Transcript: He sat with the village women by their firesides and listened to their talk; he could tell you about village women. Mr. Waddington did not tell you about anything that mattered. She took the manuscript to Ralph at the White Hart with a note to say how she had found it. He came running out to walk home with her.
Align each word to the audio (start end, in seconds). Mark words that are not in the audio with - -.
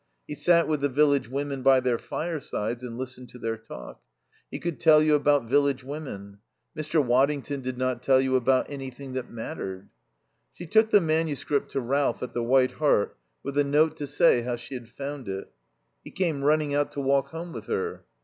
He 0.27 0.33
sat 0.33 0.67
with 0.67 0.81
the 0.81 0.89
village 0.89 1.29
women 1.29 1.61
by 1.61 1.79
their 1.79 1.99
firesides 1.99 2.81
and 2.81 2.97
listened 2.97 3.29
to 3.29 3.37
their 3.37 3.55
talk; 3.55 4.01
he 4.49 4.57
could 4.57 4.79
tell 4.79 4.99
you 4.99 5.13
about 5.13 5.45
village 5.47 5.83
women. 5.83 6.39
Mr. 6.75 7.05
Waddington 7.05 7.61
did 7.61 7.77
not 7.77 8.01
tell 8.01 8.19
you 8.19 8.35
about 8.35 8.67
anything 8.67 9.13
that 9.13 9.29
mattered. 9.29 9.89
She 10.53 10.65
took 10.65 10.89
the 10.89 11.01
manuscript 11.01 11.69
to 11.73 11.81
Ralph 11.81 12.23
at 12.23 12.33
the 12.33 12.41
White 12.41 12.71
Hart 12.71 13.15
with 13.43 13.59
a 13.59 13.63
note 13.63 13.95
to 13.97 14.07
say 14.07 14.41
how 14.41 14.55
she 14.55 14.73
had 14.73 14.89
found 14.89 15.27
it. 15.29 15.51
He 16.03 16.09
came 16.09 16.43
running 16.43 16.73
out 16.73 16.89
to 16.93 16.99
walk 16.99 17.27
home 17.27 17.51
with 17.53 17.67
her. 17.67 18.03